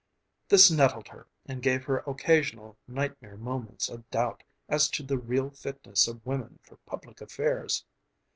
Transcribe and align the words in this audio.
This 0.49 0.71
nettled 0.71 1.09
her 1.09 1.27
and 1.45 1.61
gave 1.61 1.83
her 1.85 1.99
occasional 2.07 2.75
nightmare 2.87 3.37
moments 3.37 3.87
of 3.87 4.09
doubt 4.09 4.41
as 4.67 4.89
to 4.89 5.03
the 5.03 5.19
real 5.19 5.51
fitness 5.51 6.07
of 6.07 6.25
women 6.25 6.57
for 6.63 6.77
public 6.87 7.21
affairs. 7.21 7.85